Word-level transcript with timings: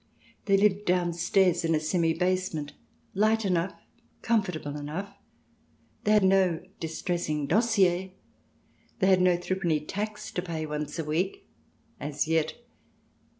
They 0.45 0.57
lived 0.57 0.85
downstairs 0.85 1.63
in 1.63 1.75
a 1.75 1.79
semi 1.79 2.11
basement, 2.15 2.73
light 3.13 3.45
enough, 3.45 3.75
comfortable 4.23 4.75
enough. 4.75 5.15
They 6.05 6.11
had 6.13 6.23
no 6.23 6.63
distressing 6.79 7.45
dossier; 7.45 8.15
they 8.97 9.05
had 9.05 9.21
no 9.21 9.37
three 9.37 9.59
penny 9.59 9.79
tax 9.79 10.31
to 10.31 10.41
pay 10.41 10.65
once 10.65 10.97
a 10.97 11.03
week 11.03 11.47
(as 11.99 12.27
yet 12.27 12.55